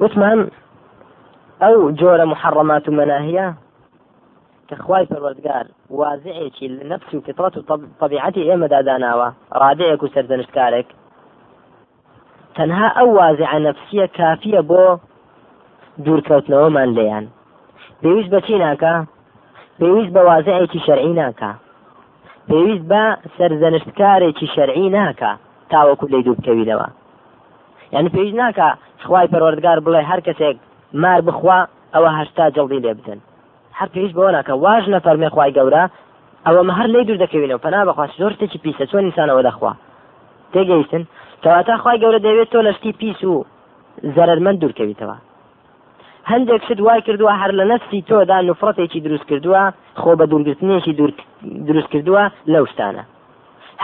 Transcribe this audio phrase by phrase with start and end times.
[0.00, 0.38] وثمان
[1.62, 3.48] ئەو جۆرە محەڕەمات و مەناهە
[4.68, 5.66] کە خوای پەروەردگار
[5.98, 7.62] وازعێکی لە نفس و فطرەت و
[8.00, 9.28] طبیعەتی ئێمەدا داناوە
[9.60, 10.88] ڕادەیەک و سەردەنشتکارێک
[12.56, 14.84] تەنها ئەو وازع نفسیە کافیە بۆ
[16.04, 17.26] دوورکەوتنەوەمان لێیان
[18.02, 18.94] پێویست بەچی ناکە؟
[19.80, 21.52] پێویست بە وازعێکی شەرعی ناکە.
[22.48, 23.02] پێویست بە
[23.36, 25.32] سەرزەنشتکارێکی شەرعی ناکە
[25.72, 26.88] تاوەکو لی دوو بکەویدەوە
[27.94, 28.68] یعنی پێویست ناکە
[29.06, 30.56] خوای پەروەردگار بڵێ هەر کەسێک
[31.02, 31.58] مار بخوا
[31.94, 33.20] ئەوە هەشتا جڵدی لێ بدەن.
[33.78, 34.54] هەر پێویست بەوە ناکە.
[34.64, 35.84] واژ نەفەرمێ خوای گەورە
[36.46, 37.62] ئەوە هەر لی دوور دەکەوینەوە.
[37.64, 39.72] پنا بەخواست زۆر شتێکی پیسە چۆن ئینسانەوە دەخوا.
[40.52, 41.02] تێگەیشتن.
[41.42, 43.34] کەواتە خوای گەورە دەوێت تۆ لەشتی پیس و
[44.14, 45.16] زەرمەند دوورکەویتەوە
[46.32, 49.62] هەندێک شت وای کردووە هەر لە نفسی تۆدا نفرەتێکی دروست کردووە
[50.00, 50.92] خۆ بە دوورگرتنیێکی
[51.68, 53.04] دروست کردووە لەو شتانە.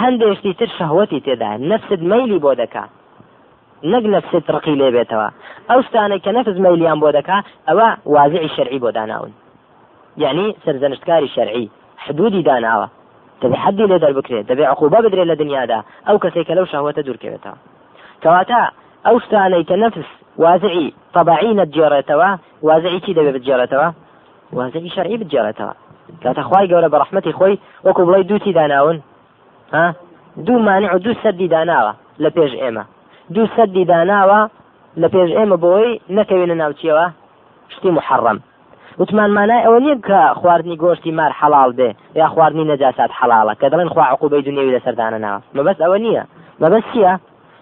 [0.03, 2.85] هەندێشتی تر شەهوەتی تێدا نفست مەیلی بۆ دەکا.
[3.93, 5.29] نەک نفست ڕقی لێ بێتەوە.
[5.71, 9.33] ئەو شتانە کە نەفز مەیلیان بۆ دەکا ئەوە وازعی شەرعی بۆ داناون.
[10.23, 11.71] یعنی سەرزەنشتکاری شەرعی
[12.05, 12.89] حدودی داناوە.
[13.43, 17.59] دەبێ حدی لێ دەربکرێت دەبێ عقوبە بدرێت لە دنیادا ئەو کەسێک کە لەو شەهوەتە دوورکەوێتەوە
[18.23, 18.61] کەواتە
[19.07, 20.09] ئەو شتانەی کە نەفس
[20.43, 22.31] وازعی طبعی نەتجێڕێتەوە
[22.69, 23.89] وازعی چی دەبێت بجێڕێتەوە؟
[24.57, 25.75] وازعی شەرعی بجێڕێتەوە.
[26.23, 28.99] کاتە خوای گەورە بە ڕحمەتی خۆی وەکو بڵی دووتی داناون؟
[30.47, 31.93] دوو مانع و دوو سەدی داناوە
[32.23, 32.85] لە پێش ئێمە.
[33.35, 34.41] دوو سەدی داناوە
[35.01, 37.07] لە پێش ئێمە بۆی نەکەوێنە ناوچیەوە
[37.75, 38.39] شتی محەڕم
[39.01, 43.67] وتمان مانای ئەوە نییە کە خواردنی گۆشتی مار حەڵال بێ یا خواردنی نەجاسات حەڵاڵە کە
[43.73, 45.41] دەڵێن خوا عقوبەی دنیاوی لەسەردانە ناوە.
[45.57, 46.25] مەبەست ئەوە نییە.
[46.63, 47.13] مەبەست چییە؟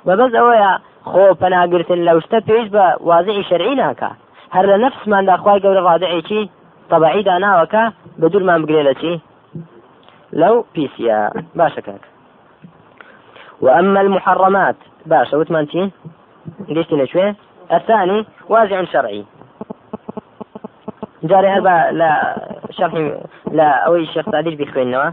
[0.09, 0.73] مەبەست ئەوەیە
[1.11, 4.11] خۆ پەناگرتن لەو شتە پێویست بە وازعی شەرعی ناکە.
[4.55, 6.43] هەر لە نەفسماندا خوای گەورە ڕادعێکی
[6.91, 7.85] طبعی داناوەکە
[8.21, 9.13] بە دوورمان بگرێ لە چی؟
[10.41, 11.19] لەو پیسە
[11.59, 12.03] باشە کاک.
[13.65, 14.79] وأما المحرمات
[15.09, 15.93] باشا چی
[16.77, 17.35] گەشتی لەکوێ
[17.71, 19.25] الثاني وازع شرعي.
[21.23, 22.37] جاري هذا لا
[22.71, 22.95] شرح
[23.53, 25.11] لا أوي الشيخ تعديل بخوينوا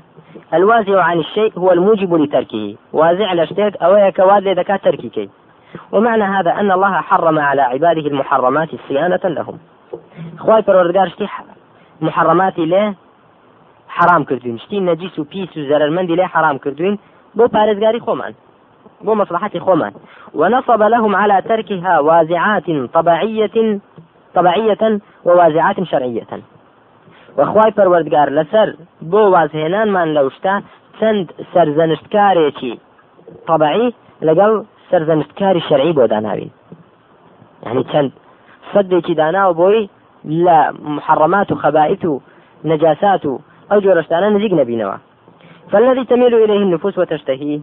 [0.54, 2.76] الوازع عن الشيء هو الموجب لتركه.
[2.94, 5.30] وازع الاشتيك أو كواد إذا تركي
[5.92, 9.60] ومعنى هذا أن الله حرم على عباده المحرمات صيانة لهم.
[10.40, 11.28] خواي پروردگار شتي
[12.02, 12.96] محرماتي له
[13.88, 14.58] حرام كردوين.
[14.58, 17.00] شتي نجيس و بيس و زررمندي له حرام كردوين.
[17.36, 18.34] بو پارێزگاری خۆمان.
[19.02, 19.94] بو مصلحة خۆمان
[20.34, 23.80] ونصب لهم على تركها وازعات طبيعية
[24.36, 26.28] طبيعية ووازعات شرعية.
[27.38, 28.76] وخواي پروردگار لسر
[29.12, 30.62] بۆ وازهێنانمان لەو شتا
[31.00, 32.74] چەند سەرزەنشتکارێکی
[33.48, 33.94] طبعی
[34.28, 34.52] لەگەڵ
[34.92, 36.06] سەرزەنشتکاری شەرعی بۆ
[37.66, 38.12] يعني چەند
[38.74, 39.90] سەدێکی داناوە بۆی
[40.46, 40.58] لە
[40.96, 42.22] محرمات و خەبائیت و
[42.66, 45.00] نەجاسات و ئەو جۆرەشتانە
[45.72, 47.62] فالذي تميل إليه النفوس وتشتهي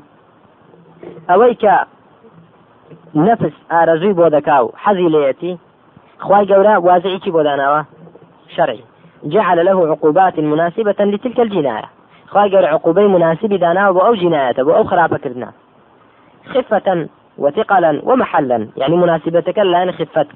[1.28, 1.74] ئەوەی کە
[3.14, 5.52] نفس ئارەزوی بۆ دەکا و حەزی لەیەتی
[6.18, 7.82] خواي جورا وازعيكي بوداناوا
[8.56, 8.84] شرعي
[9.24, 11.88] جعل له عقوبات مناسبة لتلك الجناية.
[12.26, 15.52] خواي جورا عقوبي مناسب داناوا أو جناية أو خرابة كردنا
[16.46, 17.08] خفة
[17.38, 20.26] وثقلا ومحلا يعني مناسبتك لا خفت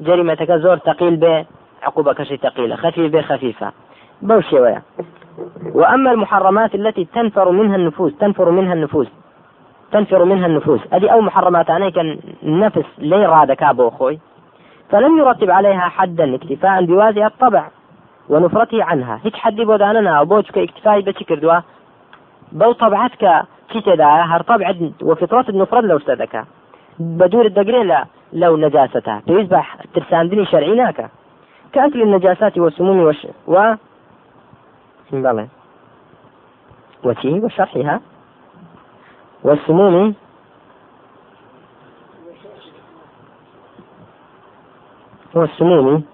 [0.00, 1.44] كجريمتك زور ثقيل به
[1.82, 3.72] عقوبة كشي ثقيلة خفيف به خفيفة
[4.22, 4.82] بوشي ويا
[5.74, 9.08] وأما المحرمات التي تنفر منها النفوس تنفر منها النفوس.
[9.94, 10.80] تنفر منها النفوس.
[10.92, 11.98] هذه أو محرمات عليك
[12.42, 14.18] النفس لي رادك أبو أخوي.
[14.90, 17.68] فلم يرتب عليها حدا اكتفاء بوازع الطبع
[18.28, 19.20] ونفرته عنها.
[19.24, 21.62] هيك حد بوداننا وبوجك اكتفاء بتشكر
[22.52, 26.44] بو طبعتك كتدا هر طبع وفطرة النفرد لو استدك
[26.98, 27.94] بدور الدقرين
[28.32, 29.22] لو نجاستها.
[29.26, 31.10] فيصبح ترساندني شرعيناك.
[31.72, 33.74] كأكل النجاسات والسموم وش و
[35.12, 35.48] بلى
[37.04, 38.00] وتي وشرحها.
[39.44, 40.14] والسموم
[45.34, 46.04] والسموم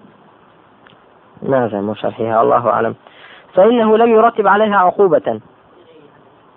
[1.41, 2.95] نعم شرحها؟ الله أعلم.
[3.53, 5.39] فإنه لم يرتب عليها عقوبة.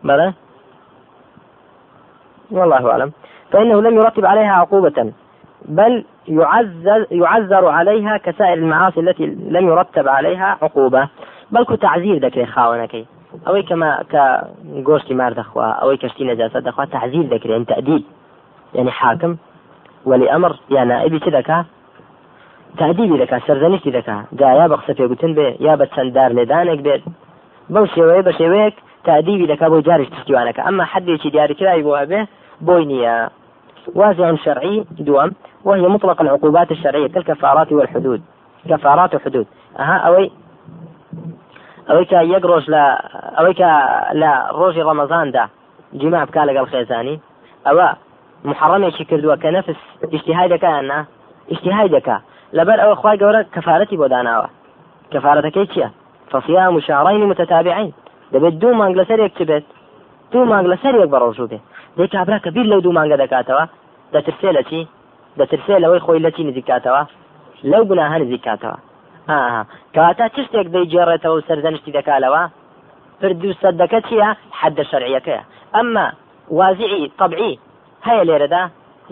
[0.05, 0.33] بلى
[2.51, 3.13] والله أعلم.
[3.51, 5.13] فإنه لم يرتب عليها عقوبة
[5.65, 6.05] بل
[7.11, 11.09] يعذر عليها كسائر المعاصي التي لم يرتب عليها عقوبة.
[11.51, 13.07] بل تعزير ذكر خاونكي
[13.47, 18.03] أو كما كغوشتي مار دخوا أو كشتي نجاسة دخوا تعزير ذكر يعني تأديب
[18.75, 19.37] يعني حاكم
[20.05, 21.65] ولي أمر يا نائبي كذا
[22.79, 27.03] تعدیبی دەکات سەرزەنیشتی دەکات جا یا بە قسە پێگوتن بێ یا بە چەنددار لێدانێک بێت.
[27.75, 32.21] بەو شێوەیە بە شێوەیەک تعدیبی دەکات بۆ جارش تشتیوانەکە ئەمە حدێکی دیاریکراوی بۆ هەبێ
[32.67, 33.17] بۆی نییە.
[33.99, 35.31] وازع شرعي دوم
[35.65, 38.21] وهي مطلق العقوبات الشرعية كالكفارات والحدود.
[38.69, 39.47] كفارات وحدود
[39.79, 40.31] أها أوي
[41.89, 42.85] ئەوەی کە یەک ڕۆژ لە
[43.37, 43.71] ئەوەی کە
[44.21, 45.45] لە ڕۆژی ڕەمەزاندا
[46.01, 47.17] جیما بکە لەگەڵ خێزانی
[47.67, 47.89] ئەوە
[48.49, 49.81] محڕمێکی کردووە کە نەفس
[50.13, 51.01] ئیشتیهای دەکەیاننا
[51.51, 52.17] ئیشتیهای دەکا.
[52.57, 54.49] لەبەر ئەوە خخوای گەورە کەفاەتی بۆ داناوە.
[55.13, 55.89] کەفاەتەکەی چییە؟
[56.33, 57.93] فەسییا مشاڕینی متتابعین
[58.33, 59.67] دەبێت دوو مانگ لەسەر یەک بێت؟
[60.33, 61.59] دوو مانگ لەسەر یەک بەڕۆژوو بێ.
[61.97, 63.65] دەی کابرا کە بیر لەو دوو مانگە دەکاتەوە؟
[64.15, 64.81] دەترسێ لە چی؟
[65.39, 67.03] دەترسێ لەوەی خۆی لە چی نزیکاتەوە؟
[67.71, 68.79] لەو گونا هەر نزیکاتەوە.
[69.95, 72.43] کەواتە چ شتێک دەیجێڕێتەوە و سەردەنشتی دەکالەوە؟
[73.21, 74.29] پردو سەدەکە چییە؟
[74.61, 75.43] حد شەرعیەکەیە.
[75.75, 76.07] ئەمما
[76.59, 77.59] وازعی طبعی
[78.07, 78.63] هەیە لێرەدا.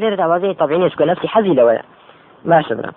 [0.00, 1.82] لێرەدا وازعی طبعی نيشكو نفسي حزي لويا
[2.44, 2.92] ما شبنا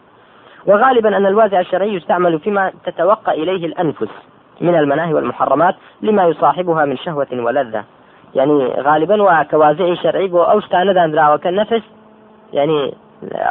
[0.67, 4.11] وغالبا أن الوازع الشرعي يستعمل فيما تتوقع إليه الأنفس
[4.61, 7.83] من المناهي والمحرمات لما يصاحبها من شهوة ولذة.
[8.35, 11.83] يعني غالبا وكوازع شرعي بو أوش كان وكالنفس
[12.53, 12.93] يعني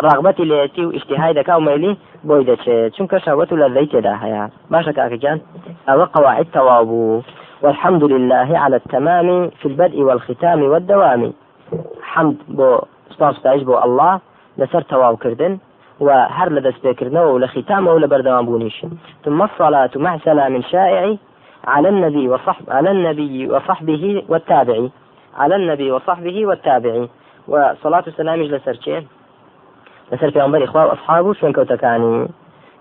[0.06, 1.92] ڕغبەتی لێتی و ئیشتیهای دەکا و مەلی
[2.28, 2.90] بۆی دەچێت.
[2.96, 4.44] چونکە شەوەت و لە ذەی تێدا هەیە.
[4.72, 4.92] باشە
[6.14, 7.22] قواعد تەواو بوو.
[7.62, 11.32] والحمد لله على التمام في البدء والختام والدوام.
[12.02, 12.78] حمد بو
[13.14, 14.20] سپاس ستایش بۆ الله
[14.60, 15.60] لەسەر تەواو کردن
[16.00, 18.76] و هەر لە دەستپێکردنەوە و لە ختامەوە لە بەردەوام بوونیش.
[19.24, 21.16] ثم الصلاة مع سلام شائع
[21.66, 24.90] على النبي وصحب على النبي وصحبه والتابعي.
[25.38, 27.08] على النبي وصحبه والتابعي.
[27.48, 28.76] وصلاة السلام لسر
[30.12, 32.28] لسر في أنبر إخوة وأصحابه شون كوتكاني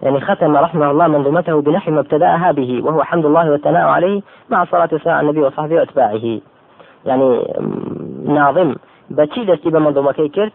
[0.01, 4.65] يعني ختم رحمه الله منظومته بنحو ما ابتدأها به وهو حمد الله والثناء عليه مع
[4.65, 6.39] صلاة والسلام على النبي وصحبه وأتباعه.
[7.05, 7.47] يعني
[8.25, 8.75] ناظم.
[9.11, 10.51] بچی دەستی بە مەندۆمەکەی کرد؟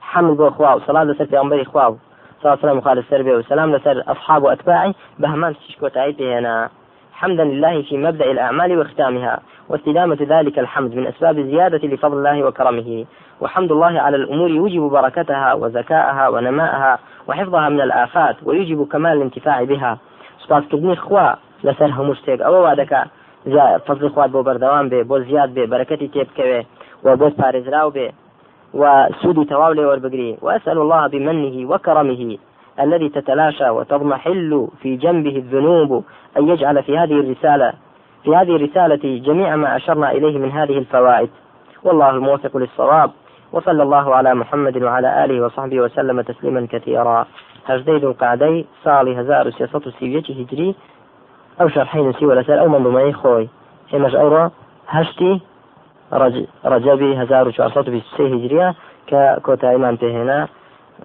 [0.00, 1.96] حمد بۆ خوا و سەڵات لەسەر پێغمبەری خوا و
[2.42, 6.68] سلام خالد السربي وسلام لسر أصحاب وأتباعي بهمان تشكو تعيتي هنا
[7.12, 13.04] حمدا لله في مبدأ الأعمال واختامها واستدامة ذلك الحمد من أسباب الزيادة لفضل الله وكرمه.
[13.40, 16.98] وحمد الله على الأمور يوجب بركتها وزكاءها ونماءها
[17.28, 19.98] وحفظها من الآفات ويوجب كمال الانتفاع بها.
[20.44, 21.34] سپاس كدني خوا
[21.64, 23.04] لسر همشتك أو وعدك
[23.86, 26.66] فضل خوات بو بردوان بي بو زياد بي بركتي تيبكوي
[27.04, 28.12] وبو پارێزراو بي
[28.74, 30.38] وسودي تواو لي وربقري.
[30.42, 32.38] وأسأل الله بمنه وكرمه
[32.80, 36.04] الذي تتلاشى وتضمحل في جنبه الذنوب
[36.38, 37.72] أن يجعل في هذه الرسالة
[38.24, 41.30] في هذه الرسالة جميع ما أشرنا إليه من هذه الفوائد.
[41.84, 43.10] والله الموفق للصواب.
[43.52, 47.26] وصلى الله على محمد وعلى آله وصحبه وسلم تسليما كثيرا.
[47.66, 50.74] هجدي ذو القعدي صالي هزار سياسة سيوية هجري.
[51.60, 53.48] أو منظومي خوي.
[53.92, 54.50] همش أورا
[54.88, 55.40] هشتي
[56.12, 56.44] رج...
[56.64, 57.52] رجبي هزار
[58.14, 58.74] في هجرية
[59.06, 60.48] ككوتا إيمان هنا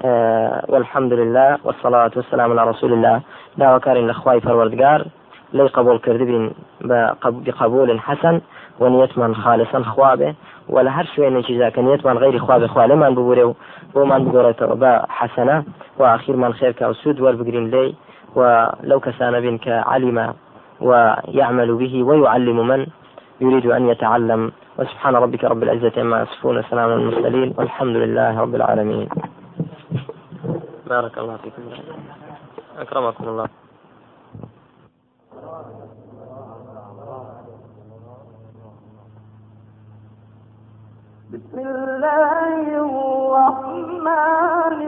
[0.06, 3.22] آه والحمد لله والصلاة والسلام على رسول الله.
[3.58, 5.06] لا وكارين الأخوة فروردقار.
[5.54, 6.52] لي قبول كردبين
[6.82, 8.42] بقبول حسن
[8.80, 10.34] ونيتمان خالصا خوابه.
[10.70, 13.56] ولا هر شوێنێکی جاکە نێتمان غیری خوا بخوا لەمان ببورێ و
[13.94, 15.58] بۆمان بگۆڕێتەوە بە حەسەنە
[16.00, 17.94] و آخرمان خێرکە و سود وەربگرین
[18.36, 20.34] ولو كسان بن كعلم
[20.82, 22.86] ويعمل به ويعلم من
[23.42, 29.10] يريد أن يتعلم وسبحان ربك رب العزة عما يصفون سلام المرسلين والحمد لله رب العالمين
[30.88, 31.62] بارك الله فيكم
[32.80, 33.63] أكرمكم الله.
[41.34, 44.82] بسم الله الرحمن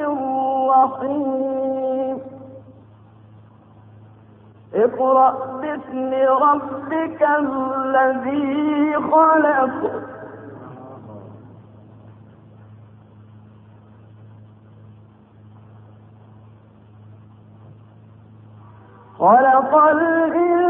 [0.94, 2.18] الرحيم.
[4.74, 5.32] اقرأ
[5.62, 6.12] باسم
[6.44, 9.74] ربك الذي خلق.
[19.20, 20.65] خلق الإنسان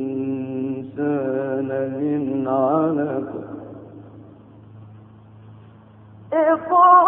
[1.99, 3.29] من علق.
[6.33, 7.06] اقرأ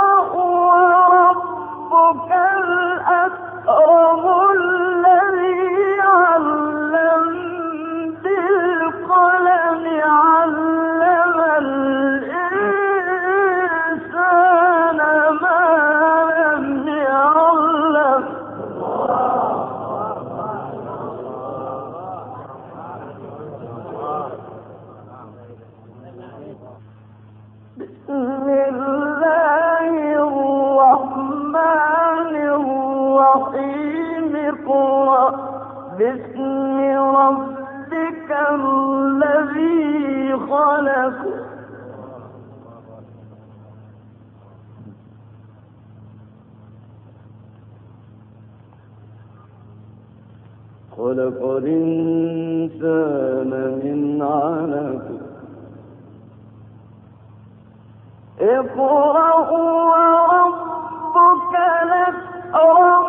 [50.98, 53.50] خلق الإنسان
[53.84, 55.06] من علق.
[58.42, 59.36] اقرأ
[59.90, 63.09] وربك الأكرم.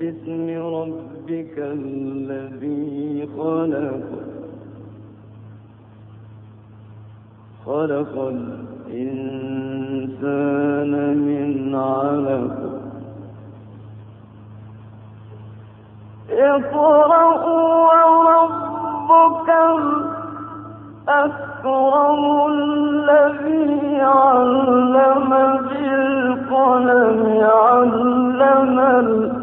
[0.00, 4.02] باسم ربك الذي خلق
[7.66, 8.14] خلق
[8.88, 9.32] الإنسان
[11.18, 12.56] من علق
[16.30, 17.44] اقرأ
[17.86, 19.48] وربك
[21.08, 22.22] الأكرم
[22.52, 25.30] الذي علم
[25.68, 29.35] بالقلم علم الأكرم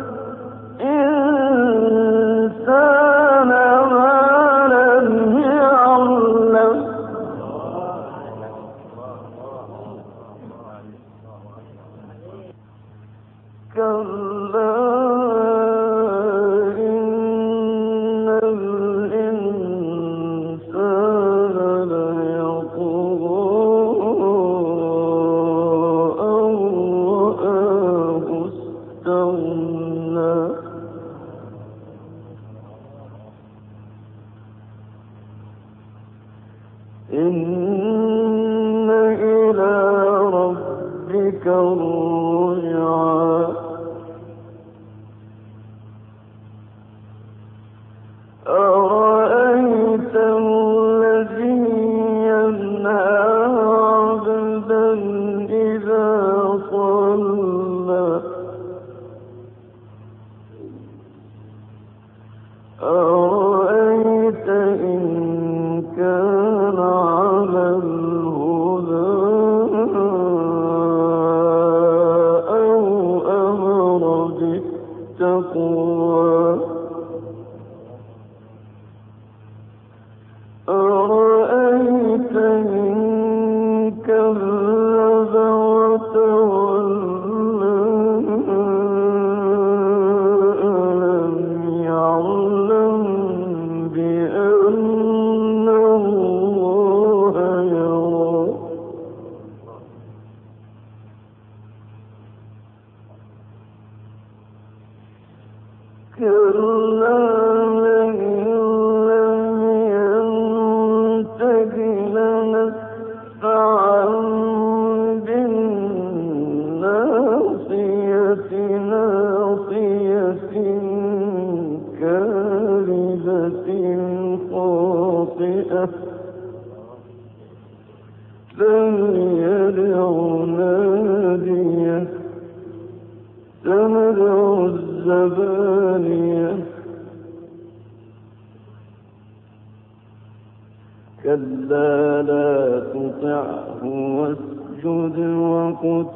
[37.14, 37.83] إن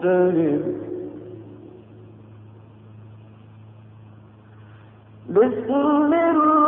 [0.08, 0.62] مقترب
[5.30, 6.67] بسم الله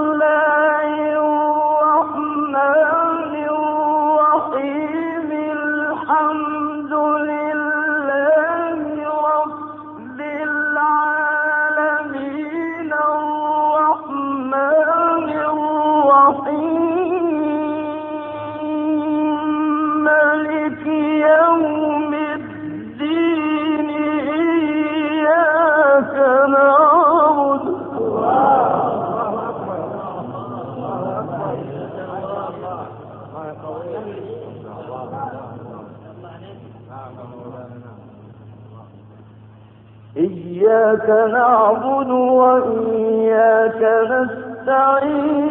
[41.09, 45.49] نعبد وإياك نستعين.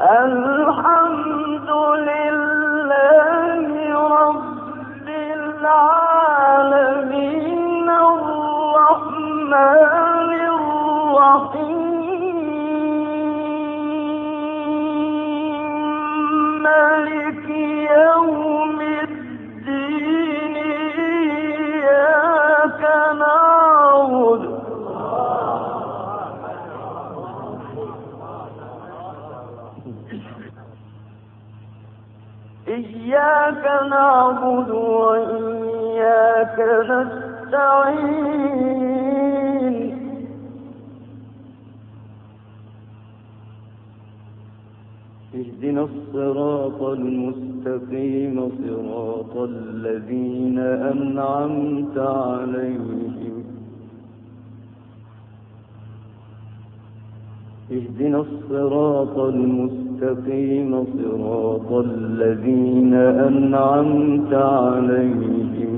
[0.00, 2.61] الحمد لله
[45.34, 53.44] اهدنا الصراط المستقيم صراط الذين أنعمت عليهم.
[57.72, 62.94] اهدنا الصراط المستقيم صراط الذين
[63.28, 65.71] أنعمت عليهم.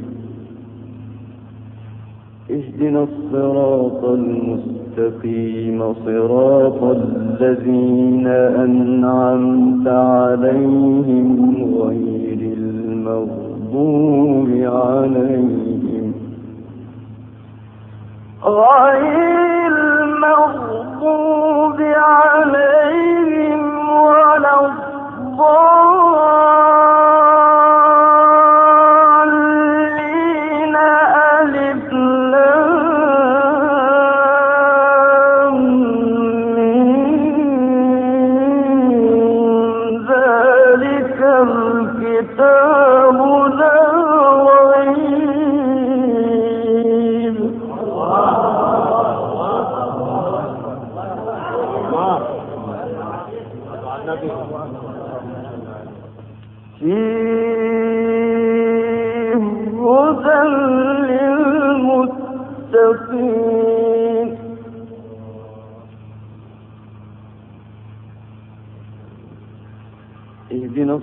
[2.74, 16.12] اهدنا الصراط المستقيم صراط الذين أنعمت عليهم غير المغضوب عليهم.
[18.44, 22.73] غير المغضوب عليهم.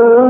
[0.00, 0.29] Father.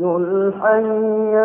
[0.00, 0.82] الحي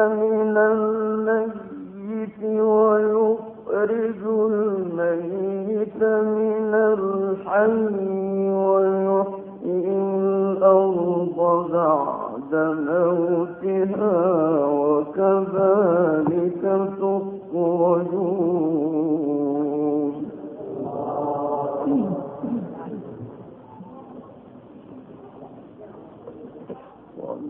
[0.08, 7.90] من الميت ويخرج الميت من الحي
[8.52, 9.92] ويحيي
[10.62, 11.38] الأرض
[11.74, 12.54] بعد
[12.90, 14.18] موتها
[14.66, 16.64] وكذلك
[17.52, 18.91] تخرجون.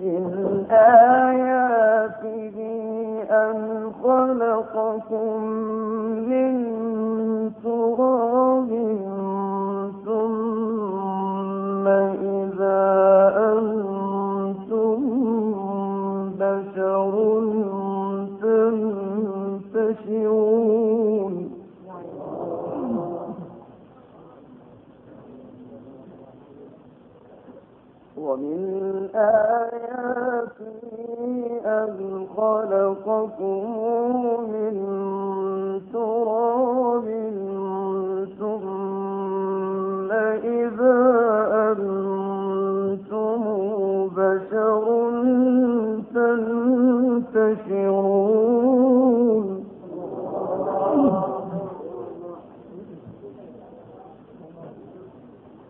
[0.01, 2.57] من آياته
[3.31, 5.39] أن خلقكم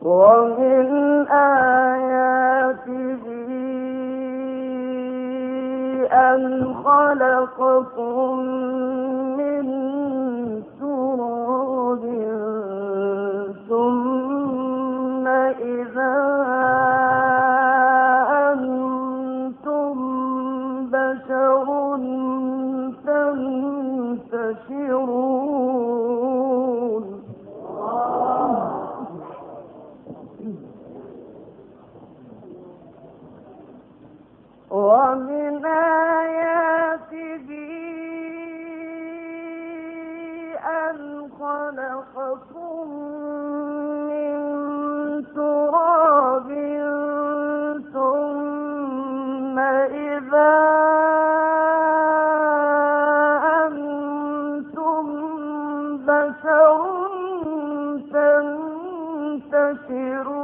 [0.01, 3.21] ومن آياته
[6.11, 8.39] أن خلقكم
[59.51, 60.40] تنتصرون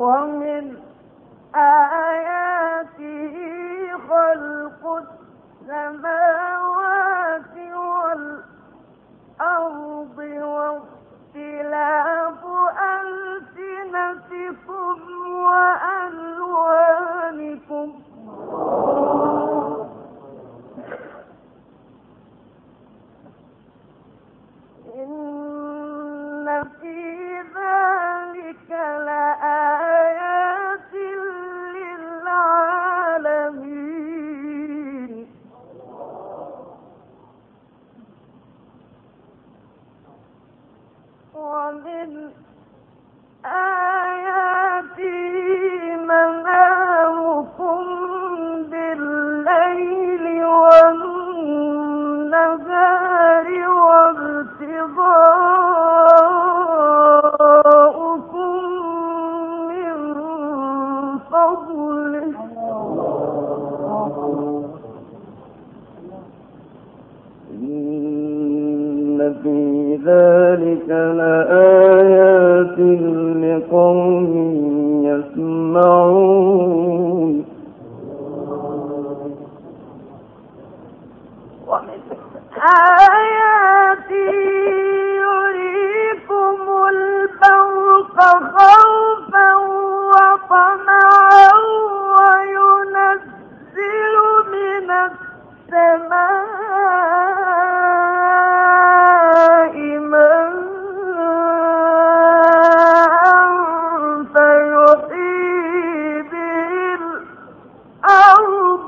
[0.00, 0.76] ومن
[1.54, 3.34] آياته
[4.08, 6.39] خلق السماوات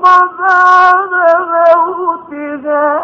[0.03, 0.39] بعد
[1.87, 3.03] موتها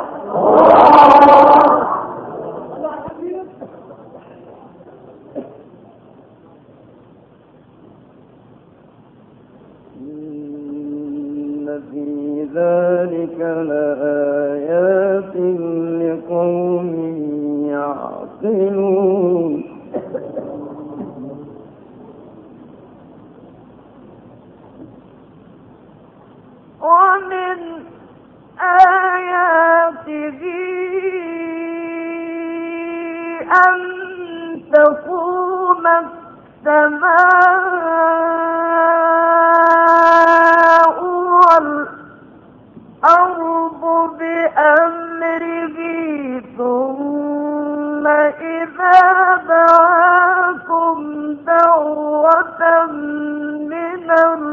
[54.09, 54.48] لا